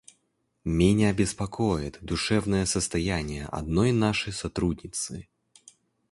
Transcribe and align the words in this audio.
Меня 0.63 1.13
беспокоит 1.13 1.99
душевное 2.01 2.65
состояние 2.65 3.45
одной 3.45 3.91
нашей 3.91 4.33
сотрудницы. 4.33 5.27